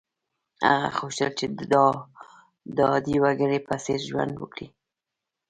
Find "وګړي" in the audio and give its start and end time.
3.23-3.59